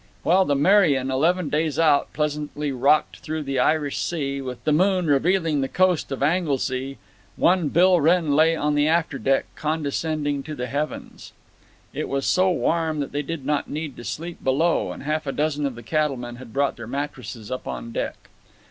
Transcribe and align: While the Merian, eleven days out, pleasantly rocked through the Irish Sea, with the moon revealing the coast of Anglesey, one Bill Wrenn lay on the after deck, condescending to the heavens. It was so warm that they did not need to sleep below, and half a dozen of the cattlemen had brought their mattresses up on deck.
While 0.23 0.45
the 0.45 0.55
Merian, 0.55 1.11
eleven 1.11 1.47
days 1.49 1.77
out, 1.77 2.11
pleasantly 2.11 2.71
rocked 2.71 3.17
through 3.19 3.43
the 3.43 3.59
Irish 3.59 3.99
Sea, 3.99 4.41
with 4.41 4.63
the 4.63 4.71
moon 4.71 5.05
revealing 5.05 5.61
the 5.61 5.67
coast 5.67 6.11
of 6.11 6.23
Anglesey, 6.23 6.97
one 7.35 7.69
Bill 7.69 8.01
Wrenn 8.01 8.35
lay 8.35 8.55
on 8.55 8.73
the 8.73 8.87
after 8.87 9.19
deck, 9.19 9.45
condescending 9.55 10.41
to 10.41 10.55
the 10.55 10.65
heavens. 10.65 11.33
It 11.93 12.09
was 12.09 12.25
so 12.25 12.49
warm 12.49 12.99
that 12.99 13.11
they 13.11 13.21
did 13.21 13.45
not 13.45 13.69
need 13.69 13.95
to 13.97 14.03
sleep 14.03 14.43
below, 14.43 14.91
and 14.91 15.03
half 15.03 15.27
a 15.27 15.31
dozen 15.31 15.67
of 15.67 15.75
the 15.75 15.83
cattlemen 15.83 16.37
had 16.37 16.51
brought 16.51 16.77
their 16.77 16.87
mattresses 16.87 17.51
up 17.51 17.67
on 17.67 17.91
deck. 17.91 18.27